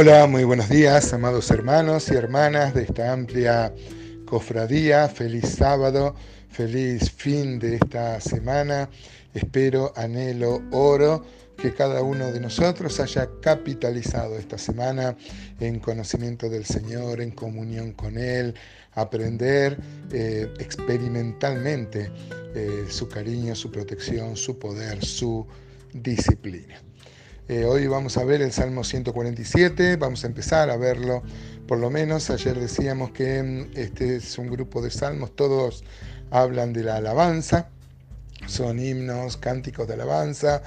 Hola, 0.00 0.26
muy 0.26 0.44
buenos 0.44 0.70
días, 0.70 1.12
amados 1.12 1.50
hermanos 1.50 2.10
y 2.10 2.14
hermanas 2.14 2.72
de 2.72 2.84
esta 2.84 3.12
amplia 3.12 3.70
cofradía. 4.24 5.06
Feliz 5.08 5.46
sábado, 5.58 6.14
feliz 6.48 7.10
fin 7.10 7.58
de 7.58 7.74
esta 7.74 8.18
semana. 8.18 8.88
Espero, 9.34 9.92
anhelo, 9.94 10.62
oro 10.70 11.22
que 11.58 11.74
cada 11.74 12.00
uno 12.00 12.32
de 12.32 12.40
nosotros 12.40 12.98
haya 12.98 13.28
capitalizado 13.42 14.38
esta 14.38 14.56
semana 14.56 15.18
en 15.60 15.80
conocimiento 15.80 16.48
del 16.48 16.64
Señor, 16.64 17.20
en 17.20 17.32
comunión 17.32 17.92
con 17.92 18.16
Él, 18.16 18.54
aprender 18.94 19.76
eh, 20.12 20.50
experimentalmente 20.60 22.10
eh, 22.54 22.86
su 22.88 23.06
cariño, 23.06 23.54
su 23.54 23.70
protección, 23.70 24.34
su 24.34 24.58
poder, 24.58 25.04
su 25.04 25.46
disciplina. 25.92 26.80
Eh, 27.50 27.64
hoy 27.64 27.88
vamos 27.88 28.16
a 28.16 28.22
ver 28.22 28.42
el 28.42 28.52
Salmo 28.52 28.84
147, 28.84 29.96
vamos 29.96 30.22
a 30.22 30.28
empezar 30.28 30.70
a 30.70 30.76
verlo 30.76 31.24
por 31.66 31.80
lo 31.80 31.90
menos. 31.90 32.30
Ayer 32.30 32.56
decíamos 32.56 33.10
que 33.10 33.42
mm, 33.42 33.76
este 33.76 34.14
es 34.14 34.38
un 34.38 34.46
grupo 34.46 34.80
de 34.80 34.92
salmos, 34.92 35.34
todos 35.34 35.82
hablan 36.30 36.72
de 36.72 36.84
la 36.84 36.98
alabanza, 36.98 37.68
son 38.46 38.78
himnos, 38.78 39.36
cánticos 39.36 39.88
de 39.88 39.94
alabanza 39.94 40.62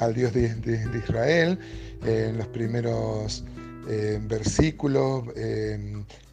al 0.00 0.14
Dios 0.14 0.32
de, 0.32 0.56
Israel. 1.06 1.56
Eh, 2.04 2.30
en 2.30 2.38
los 2.38 2.48
primeros 2.48 3.44
eh, 3.88 4.18
versículos, 4.22 5.24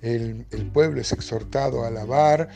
el, 0.02 0.46
pueblo 0.74 1.02
es 1.02 1.12
exhortado 1.12 1.84
a 1.84 1.88
alabar 1.88 2.50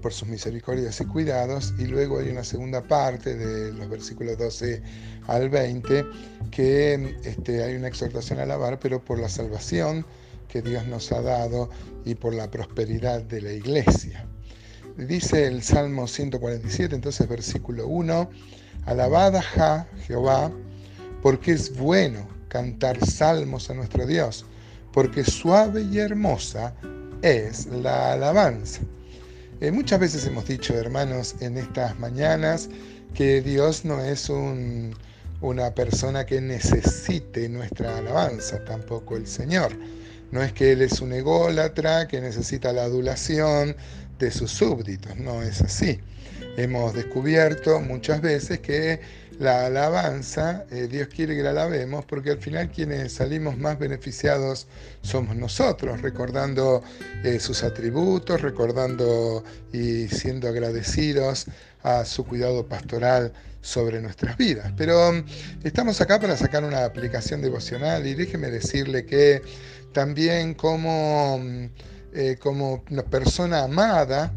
por 0.00 0.12
sus 0.12 0.28
misericordias 0.28 1.00
y 1.00 1.04
cuidados, 1.06 1.74
y 1.78 1.86
luego 1.86 2.18
hay 2.18 2.28
una 2.28 2.44
segunda 2.44 2.82
parte 2.82 3.34
de 3.34 3.72
los 3.72 3.88
versículos 3.88 4.38
12 4.38 4.82
al 5.26 5.48
20 5.48 6.06
que 6.50 7.16
este, 7.24 7.62
hay 7.62 7.76
una 7.76 7.88
exhortación 7.88 8.38
a 8.40 8.42
alabar, 8.42 8.78
pero 8.78 9.04
por 9.04 9.18
la 9.18 9.28
salvación 9.28 10.04
que 10.48 10.60
Dios 10.60 10.86
nos 10.86 11.10
ha 11.12 11.22
dado 11.22 11.70
y 12.04 12.14
por 12.14 12.34
la 12.34 12.50
prosperidad 12.50 13.22
de 13.22 13.40
la 13.40 13.52
iglesia. 13.52 14.26
Dice 14.98 15.46
el 15.46 15.62
Salmo 15.62 16.06
147, 16.06 16.94
entonces 16.94 17.26
versículo 17.26 17.86
1, 17.86 18.30
Alabad 18.84 19.36
a 19.36 19.86
Jehová, 20.06 20.52
porque 21.22 21.52
es 21.52 21.74
bueno 21.78 22.28
cantar 22.52 23.02
salmos 23.06 23.70
a 23.70 23.74
nuestro 23.74 24.06
Dios, 24.06 24.44
porque 24.92 25.24
suave 25.24 25.86
y 25.90 25.98
hermosa 25.98 26.74
es 27.22 27.64
la 27.64 28.12
alabanza. 28.12 28.82
Eh, 29.62 29.70
muchas 29.70 29.98
veces 29.98 30.26
hemos 30.26 30.46
dicho, 30.46 30.74
hermanos, 30.74 31.34
en 31.40 31.56
estas 31.56 31.98
mañanas, 31.98 32.68
que 33.14 33.40
Dios 33.40 33.86
no 33.86 34.02
es 34.04 34.28
un, 34.28 34.94
una 35.40 35.74
persona 35.74 36.26
que 36.26 36.42
necesite 36.42 37.48
nuestra 37.48 37.96
alabanza, 37.96 38.62
tampoco 38.66 39.16
el 39.16 39.26
Señor. 39.26 39.72
No 40.30 40.42
es 40.42 40.52
que 40.52 40.72
Él 40.72 40.82
es 40.82 41.00
un 41.00 41.14
ególatra 41.14 42.06
que 42.06 42.20
necesita 42.20 42.70
la 42.74 42.82
adulación 42.82 43.74
de 44.18 44.30
sus 44.30 44.50
súbditos, 44.50 45.16
no 45.16 45.42
es 45.42 45.62
así. 45.62 46.00
Hemos 46.56 46.94
descubierto 46.94 47.80
muchas 47.80 48.20
veces 48.20 48.60
que 48.60 49.00
la 49.38 49.66
alabanza, 49.66 50.64
eh, 50.70 50.86
Dios 50.86 51.08
quiere 51.08 51.34
que 51.34 51.42
la 51.42 51.50
alabemos 51.50 52.04
porque 52.04 52.30
al 52.30 52.38
final 52.38 52.70
quienes 52.70 53.14
salimos 53.14 53.56
más 53.56 53.78
beneficiados 53.78 54.66
somos 55.00 55.34
nosotros, 55.34 56.02
recordando 56.02 56.82
eh, 57.24 57.40
sus 57.40 57.64
atributos, 57.64 58.42
recordando 58.42 59.42
y 59.72 60.08
siendo 60.08 60.48
agradecidos 60.48 61.46
a 61.82 62.04
su 62.04 62.24
cuidado 62.24 62.66
pastoral 62.66 63.32
sobre 63.62 64.00
nuestras 64.02 64.36
vidas. 64.36 64.72
Pero 64.76 65.08
um, 65.08 65.24
estamos 65.64 66.00
acá 66.00 66.20
para 66.20 66.36
sacar 66.36 66.64
una 66.64 66.84
aplicación 66.84 67.40
devocional 67.40 68.06
y 68.06 68.14
déjeme 68.14 68.50
decirle 68.50 69.06
que 69.06 69.42
también 69.92 70.54
como, 70.54 71.36
um, 71.36 71.70
eh, 72.12 72.36
como 72.38 72.84
una 72.90 73.04
persona 73.04 73.64
amada, 73.64 74.34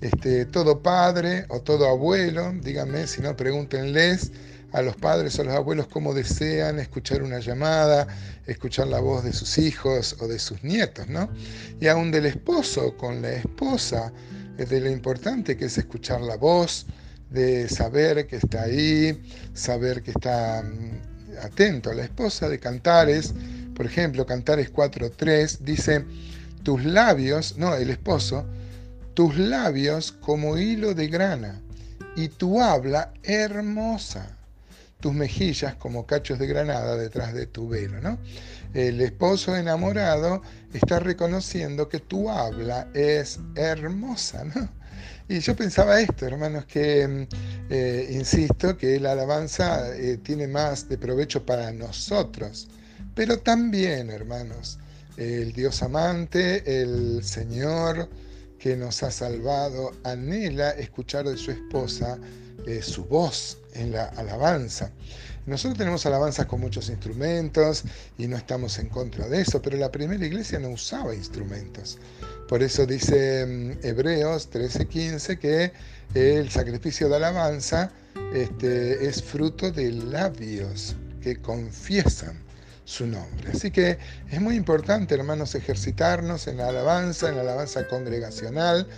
este, 0.00 0.46
todo 0.46 0.82
padre 0.82 1.44
o 1.48 1.60
todo 1.60 1.88
abuelo, 1.88 2.52
díganme, 2.62 3.06
si 3.06 3.20
no, 3.20 3.36
pregúntenles 3.36 4.32
a 4.72 4.82
los 4.82 4.96
padres 4.96 5.38
o 5.38 5.42
a 5.42 5.44
los 5.46 5.54
abuelos 5.54 5.88
cómo 5.88 6.14
desean 6.14 6.78
escuchar 6.78 7.22
una 7.22 7.40
llamada, 7.40 8.06
escuchar 8.46 8.86
la 8.86 9.00
voz 9.00 9.24
de 9.24 9.32
sus 9.32 9.58
hijos 9.58 10.16
o 10.20 10.28
de 10.28 10.38
sus 10.38 10.62
nietos, 10.62 11.08
¿no? 11.08 11.28
Y 11.80 11.88
aún 11.88 12.10
del 12.10 12.26
esposo 12.26 12.96
con 12.96 13.20
la 13.22 13.32
esposa, 13.32 14.12
de 14.56 14.80
lo 14.80 14.90
importante 14.90 15.56
que 15.56 15.66
es 15.66 15.78
escuchar 15.78 16.20
la 16.20 16.36
voz, 16.36 16.86
de 17.30 17.68
saber 17.68 18.26
que 18.26 18.36
está 18.36 18.62
ahí, 18.62 19.22
saber 19.54 20.02
que 20.02 20.10
está 20.10 20.62
mm, 20.62 21.38
atento 21.42 21.90
a 21.90 21.94
la 21.94 22.04
esposa, 22.04 22.48
de 22.48 22.58
Cantares, 22.58 23.32
por 23.74 23.86
ejemplo, 23.86 24.26
Cantares 24.26 24.72
4.3 24.72 25.60
dice, 25.60 26.04
tus 26.62 26.84
labios, 26.84 27.56
no, 27.56 27.74
el 27.74 27.88
esposo, 27.88 28.44
tus 29.20 29.36
labios 29.36 30.12
como 30.12 30.56
hilo 30.56 30.94
de 30.94 31.06
grana 31.08 31.60
y 32.16 32.28
tu 32.28 32.58
habla 32.58 33.12
hermosa, 33.22 34.38
tus 34.98 35.12
mejillas 35.12 35.74
como 35.74 36.06
cachos 36.06 36.38
de 36.38 36.46
granada 36.46 36.96
detrás 36.96 37.34
de 37.34 37.46
tu 37.46 37.68
velo, 37.68 38.00
¿no? 38.00 38.18
El 38.72 38.98
esposo 39.02 39.54
enamorado 39.54 40.40
está 40.72 41.00
reconociendo 41.00 41.86
que 41.86 41.98
tu 41.98 42.30
habla 42.30 42.88
es 42.94 43.38
hermosa, 43.56 44.42
¿no? 44.42 44.70
Y 45.28 45.40
yo 45.40 45.54
pensaba 45.54 46.00
esto, 46.00 46.24
hermanos, 46.26 46.64
que, 46.64 47.06
mm, 47.06 47.26
eh, 47.68 48.08
insisto, 48.12 48.78
que 48.78 48.98
la 49.00 49.12
alabanza 49.12 49.94
eh, 49.98 50.16
tiene 50.16 50.48
más 50.48 50.88
de 50.88 50.96
provecho 50.96 51.44
para 51.44 51.70
nosotros, 51.72 52.68
pero 53.14 53.38
también, 53.40 54.08
hermanos, 54.08 54.78
el 55.18 55.52
Dios 55.52 55.82
amante, 55.82 56.80
el 56.80 57.22
Señor 57.22 58.08
que 58.60 58.76
nos 58.76 59.02
ha 59.02 59.10
salvado, 59.10 59.90
anhela 60.04 60.70
escuchar 60.72 61.26
de 61.26 61.36
su 61.36 61.50
esposa 61.50 62.18
eh, 62.66 62.82
su 62.82 63.06
voz 63.06 63.58
en 63.72 63.92
la 63.92 64.04
alabanza. 64.10 64.92
Nosotros 65.46 65.78
tenemos 65.78 66.04
alabanzas 66.04 66.44
con 66.44 66.60
muchos 66.60 66.90
instrumentos 66.90 67.84
y 68.18 68.28
no 68.28 68.36
estamos 68.36 68.78
en 68.78 68.90
contra 68.90 69.26
de 69.28 69.40
eso, 69.40 69.62
pero 69.62 69.78
la 69.78 69.90
primera 69.90 70.24
iglesia 70.24 70.58
no 70.58 70.68
usaba 70.68 71.14
instrumentos. 71.14 71.98
Por 72.48 72.62
eso 72.62 72.84
dice 72.84 73.46
mm, 73.46 73.86
Hebreos 73.86 74.50
13:15 74.50 75.38
que 75.38 75.72
el 76.14 76.50
sacrificio 76.50 77.08
de 77.08 77.16
alabanza 77.16 77.90
este, 78.34 79.06
es 79.06 79.22
fruto 79.22 79.72
de 79.72 79.90
labios 79.90 80.94
que 81.22 81.40
confiesan 81.40 82.49
su 82.90 83.06
nombre. 83.06 83.50
Así 83.52 83.70
que 83.70 83.98
es 84.30 84.40
muy 84.40 84.56
importante, 84.56 85.14
hermanos, 85.14 85.54
ejercitarnos 85.54 86.48
en 86.48 86.56
la 86.56 86.68
alabanza, 86.68 87.28
en 87.28 87.36
la 87.36 87.42
alabanza 87.42 87.86
congregacional, 87.86 88.88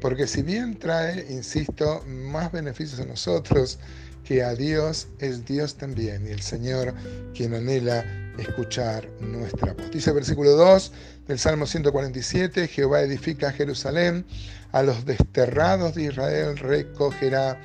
porque 0.00 0.26
si 0.26 0.42
bien 0.42 0.78
trae, 0.78 1.26
insisto, 1.28 2.02
más 2.06 2.50
beneficios 2.50 2.98
a 3.00 3.04
nosotros 3.04 3.78
que 4.24 4.42
a 4.42 4.54
Dios, 4.54 5.08
es 5.18 5.44
Dios 5.44 5.76
también, 5.76 6.26
y 6.26 6.30
el 6.30 6.40
Señor 6.40 6.94
quien 7.34 7.54
anhela 7.54 8.21
escuchar 8.38 9.08
nuestra 9.20 9.72
voz. 9.74 9.90
Dice 9.90 10.10
el 10.10 10.16
versículo 10.16 10.52
2 10.52 10.92
del 11.28 11.38
Salmo 11.38 11.66
147, 11.66 12.68
Jehová 12.68 13.00
edifica 13.00 13.52
Jerusalén, 13.52 14.24
a 14.72 14.82
los 14.82 15.04
desterrados 15.04 15.94
de 15.94 16.04
Israel 16.04 16.56
recogerá, 16.56 17.60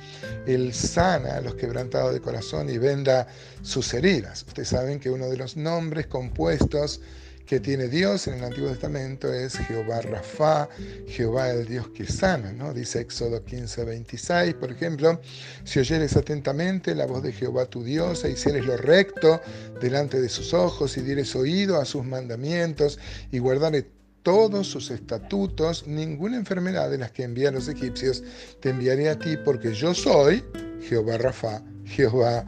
el 0.46 0.74
sana 0.74 1.36
a 1.36 1.40
los 1.40 1.54
quebrantados 1.54 2.12
de 2.12 2.20
corazón 2.20 2.68
y 2.68 2.78
venda 2.78 3.26
sus 3.62 3.92
heridas. 3.94 4.44
Ustedes 4.46 4.68
saben 4.68 5.00
que 5.00 5.10
uno 5.10 5.28
de 5.28 5.36
los 5.36 5.56
nombres 5.56 6.06
compuestos 6.06 7.00
que 7.48 7.60
tiene 7.60 7.88
Dios 7.88 8.26
en 8.26 8.34
el 8.34 8.44
Antiguo 8.44 8.68
Testamento 8.68 9.32
es 9.32 9.56
Jehová 9.56 10.02
Rafa, 10.02 10.68
Jehová 11.06 11.48
el 11.50 11.64
Dios 11.64 11.88
que 11.88 12.04
sana, 12.04 12.52
¿no? 12.52 12.74
Dice 12.74 13.00
Éxodo 13.00 13.42
15, 13.42 13.86
26, 13.86 14.54
por 14.56 14.70
ejemplo, 14.70 15.18
si 15.64 15.78
oyeres 15.78 16.14
atentamente 16.14 16.94
la 16.94 17.06
voz 17.06 17.22
de 17.22 17.32
Jehová 17.32 17.64
tu 17.64 17.82
Dios 17.82 18.22
e 18.26 18.32
hicieres 18.32 18.66
lo 18.66 18.76
recto 18.76 19.40
delante 19.80 20.20
de 20.20 20.28
sus 20.28 20.52
ojos 20.52 20.98
y 20.98 21.00
dieres 21.00 21.34
oído 21.34 21.80
a 21.80 21.86
sus 21.86 22.04
mandamientos 22.04 22.98
y 23.32 23.38
guardares 23.38 23.86
todos 24.22 24.66
sus 24.66 24.90
estatutos, 24.90 25.86
ninguna 25.86 26.36
enfermedad 26.36 26.90
de 26.90 26.98
las 26.98 27.12
que 27.12 27.22
envían 27.22 27.54
los 27.54 27.68
egipcios 27.68 28.22
te 28.60 28.68
enviaré 28.68 29.08
a 29.08 29.18
ti, 29.18 29.38
porque 29.42 29.72
yo 29.72 29.94
soy 29.94 30.44
Jehová 30.86 31.16
Rafa, 31.16 31.62
Jehová 31.86 32.44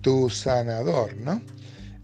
tu 0.00 0.30
sanador, 0.30 1.14
¿no? 1.18 1.42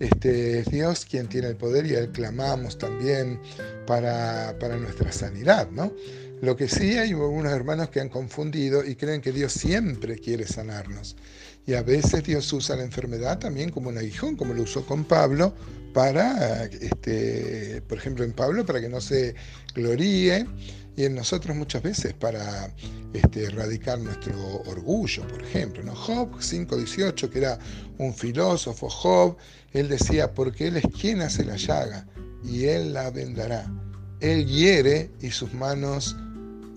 Este, 0.04 0.58
es 0.58 0.66
Dios 0.66 1.06
quien 1.06 1.28
tiene 1.28 1.48
el 1.48 1.56
poder 1.56 1.86
y 1.86 1.94
Él 1.94 2.10
clamamos 2.10 2.76
también 2.76 3.40
para, 3.86 4.54
para 4.58 4.76
nuestra 4.76 5.10
sanidad, 5.10 5.70
¿no? 5.70 5.92
Lo 6.42 6.56
que 6.56 6.68
sí 6.68 6.98
hay 6.98 7.10
algunos 7.12 7.52
hermanos 7.52 7.88
que 7.88 8.00
han 8.00 8.10
confundido 8.10 8.84
y 8.84 8.96
creen 8.96 9.22
que 9.22 9.32
Dios 9.32 9.52
siempre 9.52 10.18
quiere 10.18 10.46
sanarnos. 10.46 11.16
Y 11.66 11.72
a 11.72 11.82
veces 11.82 12.22
Dios 12.24 12.52
usa 12.52 12.76
la 12.76 12.82
enfermedad 12.82 13.38
también 13.38 13.70
como 13.70 13.88
un 13.88 13.96
aguijón, 13.96 14.36
como 14.36 14.52
lo 14.52 14.62
usó 14.64 14.84
con 14.84 15.04
Pablo, 15.04 15.54
para, 15.94 16.64
este, 16.64 17.80
por 17.88 17.96
ejemplo, 17.96 18.24
en 18.24 18.32
Pablo, 18.32 18.66
para 18.66 18.82
que 18.82 18.90
no 18.90 19.00
se 19.00 19.34
gloríe 19.74 20.46
y 20.96 21.05
en 21.05 21.14
nosotros 21.14 21.56
muchas 21.56 21.82
veces 21.82 22.14
para 22.14 22.73
este, 23.12 23.44
erradicar 23.44 23.99
nuestro 23.99 24.35
orgullo, 24.67 25.26
por 25.29 25.43
ejemplo. 25.43 25.82
¿no? 25.82 25.94
Job 25.94 26.32
5.18, 26.38 27.29
que 27.31 27.38
era 27.38 27.58
un 27.99 28.14
filósofo, 28.14 28.88
Job, 28.88 29.37
él 29.73 29.88
decía, 29.88 30.32
porque 30.32 30.69
él 30.69 30.76
es 30.76 30.85
quien 31.00 31.20
hace 31.20 31.44
la 31.44 31.56
llaga, 31.56 32.06
y 32.44 32.67
Él 32.67 32.93
la 32.93 33.11
vendará. 33.11 33.67
Él 34.20 34.46
hiere 34.46 35.11
y 35.20 35.31
sus 35.31 35.52
manos 35.55 36.17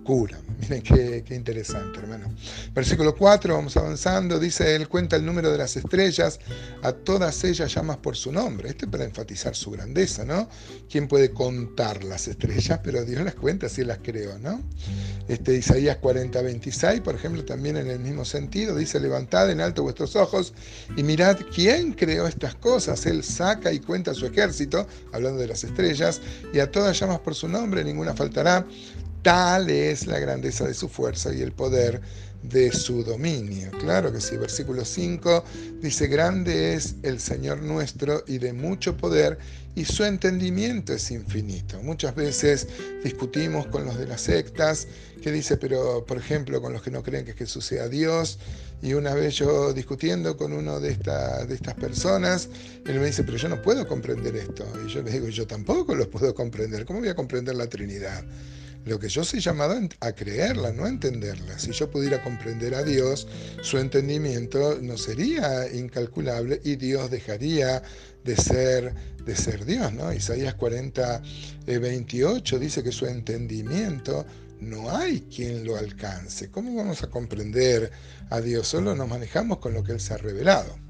curan. 0.07 0.39
Miren 0.61 0.81
qué, 0.81 1.35
interesante, 1.35 1.99
hermano. 1.99 2.33
Versículo 2.73 3.13
4, 3.13 3.53
vamos 3.53 3.75
avanzando, 3.75 4.39
dice, 4.39 4.73
Él 4.73 4.87
cuenta 4.87 5.17
el 5.17 5.25
número 5.25 5.51
de 5.51 5.57
las 5.57 5.75
estrellas, 5.75 6.39
a 6.81 6.93
todas 6.93 7.43
ellas 7.43 7.73
llamas 7.73 7.97
por 7.97 8.15
su 8.15 8.31
nombre. 8.31 8.69
Este 8.69 8.87
para 8.87 9.03
enfatizar 9.03 9.53
su 9.53 9.71
grandeza, 9.71 10.23
¿no? 10.23 10.47
¿Quién 10.89 11.09
puede 11.09 11.31
contar 11.31 12.05
las 12.05 12.29
estrellas? 12.29 12.79
Pero 12.81 13.03
Dios 13.03 13.21
las 13.23 13.35
cuenta 13.35 13.67
si 13.67 13.83
las 13.83 13.97
creó, 13.97 14.39
¿no? 14.39 14.61
Este, 15.27 15.55
Isaías 15.57 15.97
40, 15.97 16.41
26, 16.41 17.01
por 17.01 17.15
ejemplo, 17.15 17.43
también 17.43 17.75
en 17.75 17.89
el 17.89 17.99
mismo 17.99 18.23
sentido, 18.23 18.77
dice, 18.77 19.01
levantad 19.01 19.51
en 19.51 19.59
alto 19.59 19.83
vuestros 19.83 20.15
ojos 20.15 20.53
y 20.95 21.03
mirad 21.03 21.37
quién 21.53 21.91
creó 21.91 22.27
estas 22.27 22.55
cosas. 22.55 23.05
Él 23.05 23.23
saca 23.25 23.73
y 23.73 23.79
cuenta 23.79 24.13
su 24.13 24.25
ejército, 24.25 24.87
hablando 25.11 25.41
de 25.41 25.47
las 25.47 25.65
estrellas, 25.65 26.21
y 26.53 26.59
a 26.59 26.71
todas 26.71 26.97
llamas 26.97 27.19
por 27.19 27.35
su 27.35 27.49
nombre, 27.49 27.83
ninguna 27.83 28.13
faltará. 28.13 28.65
Tal 29.21 29.69
es 29.69 30.07
la 30.07 30.19
grandeza 30.19 30.65
de 30.65 30.73
su 30.73 30.87
fuerza 30.89 31.33
y 31.33 31.41
el 31.41 31.51
poder 31.51 32.01
de 32.43 32.71
su 32.71 33.03
dominio. 33.03 33.71
Claro 33.79 34.11
que 34.13 34.21
sí, 34.21 34.37
versículo 34.37 34.85
5 34.85 35.43
dice, 35.81 36.07
grande 36.07 36.73
es 36.73 36.95
el 37.03 37.19
Señor 37.19 37.61
nuestro 37.61 38.23
y 38.27 38.37
de 38.37 38.53
mucho 38.53 38.95
poder 38.95 39.37
y 39.75 39.85
su 39.85 40.03
entendimiento 40.03 40.93
es 40.93 41.11
infinito. 41.11 41.81
Muchas 41.83 42.15
veces 42.15 42.67
discutimos 43.03 43.67
con 43.67 43.85
los 43.85 43.97
de 43.97 44.07
las 44.07 44.21
sectas 44.21 44.87
que 45.21 45.31
dice, 45.31 45.57
pero 45.57 46.05
por 46.05 46.17
ejemplo 46.17 46.61
con 46.61 46.73
los 46.73 46.81
que 46.81 46.91
no 46.91 47.03
creen 47.03 47.25
que 47.25 47.33
Jesús 47.33 47.65
sea 47.65 47.87
Dios, 47.87 48.39
y 48.81 48.93
una 48.93 49.13
vez 49.15 49.35
yo 49.35 49.73
discutiendo 49.73 50.37
con 50.37 50.53
uno 50.53 50.79
de, 50.79 50.95
de 50.95 51.53
estas 51.53 51.73
personas, 51.75 52.47
él 52.85 52.99
me 52.99 53.07
dice, 53.07 53.23
pero 53.23 53.37
yo 53.37 53.49
no 53.49 53.61
puedo 53.61 53.87
comprender 53.87 54.35
esto. 54.35 54.65
Y 54.85 54.89
yo 54.91 55.01
le 55.01 55.11
digo, 55.11 55.27
yo 55.29 55.47
tampoco 55.47 55.95
lo 55.95 56.07
puedo 56.09 56.35
comprender. 56.35 56.85
¿Cómo 56.85 56.99
voy 56.99 57.09
a 57.09 57.15
comprender 57.15 57.55
la 57.55 57.67
Trinidad? 57.67 58.23
Lo 58.87 58.99
que 58.99 59.09
yo 59.09 59.25
soy 59.25 59.41
llamado 59.41 59.77
a 59.99 60.11
creerla, 60.13 60.71
no 60.71 60.85
a 60.85 60.89
entenderla. 60.89 61.59
Si 61.59 61.71
yo 61.73 61.91
pudiera 61.91 62.23
comprender 62.23 62.73
a 62.73 62.83
Dios, 62.83 63.27
su 63.61 63.77
entendimiento 63.77 64.79
no 64.81 64.97
sería 64.97 65.67
incalculable 65.73 66.61
y 66.63 66.77
Dios 66.77 67.11
dejaría 67.11 67.83
de 68.23 68.37
ser, 68.37 68.93
de 69.25 69.35
ser 69.35 69.65
Dios. 69.65 69.91
¿no? 69.91 70.13
Isaías 70.13 70.55
40, 70.55 71.21
28 71.65 72.55
eh, 72.55 72.59
dice 72.59 72.81
que 72.81 72.93
su 72.93 73.05
entendimiento 73.07 74.25
no 74.61 74.95
hay 74.95 75.19
quien 75.21 75.65
lo 75.65 75.75
alcance. 75.75 76.49
¿Cómo 76.49 76.73
vamos 76.73 77.03
a 77.03 77.09
comprender 77.09 77.91
a 78.29 78.39
Dios? 78.39 78.69
Solo 78.69 78.95
nos 78.95 79.09
manejamos 79.09 79.57
con 79.57 79.73
lo 79.73 79.83
que 79.83 79.91
Él 79.91 79.99
se 79.99 80.13
ha 80.13 80.17
revelado. 80.17 80.86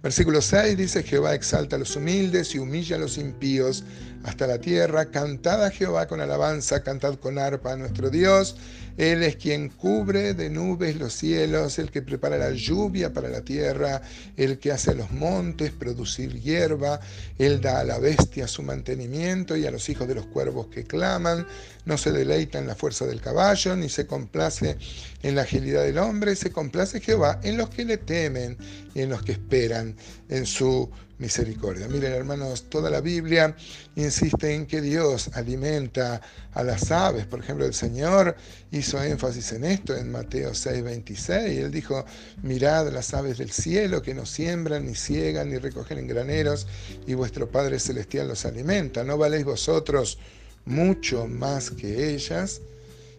Versículo 0.00 0.40
6 0.40 0.76
dice, 0.76 1.02
Jehová 1.02 1.34
exalta 1.34 1.74
a 1.74 1.78
los 1.80 1.96
humildes 1.96 2.54
y 2.54 2.58
humilla 2.58 2.94
a 2.94 3.00
los 3.00 3.18
impíos 3.18 3.82
hasta 4.22 4.46
la 4.46 4.58
tierra. 4.58 5.10
Cantad 5.10 5.64
a 5.64 5.70
Jehová 5.70 6.06
con 6.06 6.20
alabanza, 6.20 6.84
cantad 6.84 7.16
con 7.16 7.36
arpa 7.36 7.72
a 7.72 7.76
nuestro 7.76 8.08
Dios. 8.08 8.56
Él 8.96 9.22
es 9.22 9.36
quien 9.36 9.68
cubre 9.68 10.34
de 10.34 10.50
nubes 10.50 10.96
los 10.96 11.12
cielos, 11.12 11.78
el 11.78 11.90
que 11.92 12.02
prepara 12.02 12.36
la 12.36 12.50
lluvia 12.50 13.12
para 13.12 13.28
la 13.28 13.42
tierra, 13.42 14.02
el 14.36 14.58
que 14.58 14.72
hace 14.72 14.90
a 14.90 14.94
los 14.94 15.12
montes 15.12 15.70
producir 15.70 16.40
hierba. 16.40 16.98
Él 17.38 17.60
da 17.60 17.80
a 17.80 17.84
la 17.84 17.98
bestia 17.98 18.48
su 18.48 18.64
mantenimiento 18.64 19.56
y 19.56 19.66
a 19.66 19.70
los 19.70 19.88
hijos 19.88 20.08
de 20.08 20.16
los 20.16 20.26
cuervos 20.26 20.66
que 20.66 20.84
claman. 20.84 21.46
No 21.84 21.96
se 21.96 22.10
deleita 22.10 22.58
en 22.58 22.66
la 22.66 22.74
fuerza 22.74 23.06
del 23.06 23.20
caballo, 23.20 23.76
ni 23.76 23.88
se 23.88 24.06
complace 24.06 24.76
en 25.22 25.36
la 25.36 25.42
agilidad 25.42 25.84
del 25.84 25.98
hombre. 25.98 26.34
Se 26.34 26.50
complace 26.50 27.00
Jehová 27.00 27.40
en 27.44 27.56
los 27.56 27.70
que 27.70 27.84
le 27.84 27.98
temen 27.98 28.58
y 28.98 29.02
en 29.02 29.10
los 29.10 29.22
que 29.22 29.32
esperan 29.32 29.94
en 30.28 30.44
su 30.44 30.90
misericordia. 31.18 31.88
Miren 31.88 32.12
hermanos, 32.12 32.64
toda 32.68 32.90
la 32.90 33.00
Biblia 33.00 33.54
insiste 33.94 34.54
en 34.54 34.66
que 34.66 34.80
Dios 34.80 35.30
alimenta 35.34 36.20
a 36.52 36.62
las 36.64 36.90
aves. 36.90 37.26
Por 37.26 37.40
ejemplo, 37.40 37.64
el 37.64 37.74
Señor 37.74 38.36
hizo 38.72 39.02
énfasis 39.02 39.52
en 39.52 39.64
esto 39.64 39.96
en 39.96 40.10
Mateo 40.10 40.52
6, 40.52 40.82
26. 40.82 41.58
Él 41.58 41.70
dijo, 41.70 42.04
mirad 42.42 42.90
las 42.92 43.14
aves 43.14 43.38
del 43.38 43.50
cielo 43.50 44.02
que 44.02 44.14
no 44.14 44.26
siembran, 44.26 44.86
ni 44.86 44.94
ciegan, 44.94 45.50
ni 45.50 45.58
recogen 45.58 45.98
en 45.98 46.08
graneros, 46.08 46.66
y 47.06 47.14
vuestro 47.14 47.48
Padre 47.48 47.78
Celestial 47.78 48.28
los 48.28 48.44
alimenta. 48.44 49.04
¿No 49.04 49.16
valéis 49.16 49.44
vosotros 49.44 50.18
mucho 50.64 51.26
más 51.26 51.70
que 51.70 52.14
ellas? 52.14 52.60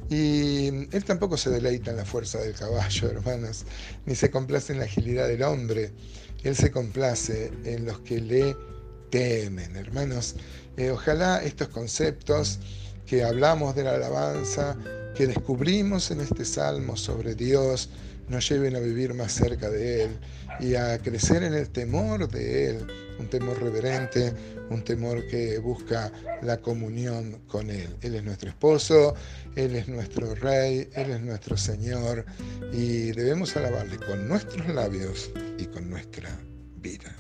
Y 0.10 0.68
él 0.68 1.04
tampoco 1.06 1.38
se 1.38 1.52
deleita 1.52 1.92
en 1.92 1.98
la 1.98 2.06
fuerza 2.06 2.40
del 2.40 2.54
caballo, 2.54 3.10
hermanos, 3.12 3.66
ni 4.06 4.16
se 4.16 4.32
complace 4.32 4.74
en 4.74 4.80
la 4.80 4.86
agilidad 4.86 5.28
del 5.28 5.44
hombre. 5.44 5.92
Él 6.44 6.56
se 6.56 6.72
complace 6.72 7.52
en 7.64 7.86
los 7.86 8.00
que 8.00 8.20
le 8.20 8.56
temen, 9.12 9.76
hermanos. 9.76 10.36
Eh, 10.78 10.92
ojalá 10.92 11.44
estos 11.44 11.68
conceptos 11.68 12.60
que 13.06 13.24
hablamos 13.24 13.76
de 13.76 13.84
la 13.84 13.96
alabanza, 13.96 14.78
que 15.16 15.28
descubrimos 15.28 16.12
en 16.12 16.22
este 16.22 16.46
salmo 16.46 16.96
sobre 16.96 17.36
Dios, 17.36 17.90
nos 18.30 18.48
lleven 18.48 18.76
a 18.76 18.80
vivir 18.80 19.14
más 19.14 19.34
cerca 19.34 19.70
de 19.70 20.04
Él 20.04 20.20
y 20.60 20.76
a 20.76 20.98
crecer 21.00 21.44
en 21.44 21.54
el 21.54 21.70
temor 21.70 22.30
de 22.30 22.70
Él, 22.70 22.88
un 23.20 23.28
temor 23.28 23.62
reverente, 23.62 24.34
un 24.70 24.84
temor 24.84 25.28
que 25.28 25.58
busca 25.58 26.12
la 26.42 26.58
comunión 26.58 27.42
con 27.48 27.70
Él. 27.70 27.96
Él 28.02 28.16
es 28.16 28.24
nuestro 28.24 28.50
esposo, 28.50 29.16
Él 29.56 29.76
es 29.76 29.88
nuestro 29.88 30.36
Rey, 30.36 30.90
Él 30.94 31.12
es 31.12 31.22
nuestro 31.22 31.58
Señor 31.58 32.26
y 32.72 33.12
debemos 33.12 33.56
alabarle 33.58 33.98
con 33.98 34.28
nuestros 34.28 34.68
labios 34.68 35.32
y 35.58 35.66
con 35.66 35.90
nuestra 35.90 36.30
vida. 36.82 37.16